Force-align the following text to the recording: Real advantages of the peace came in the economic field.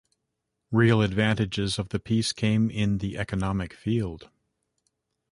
Real 0.71 1.03
advantages 1.03 1.77
of 1.77 1.89
the 1.89 1.99
peace 1.99 2.33
came 2.33 2.71
in 2.71 2.97
the 2.97 3.19
economic 3.19 3.71
field. 3.71 4.31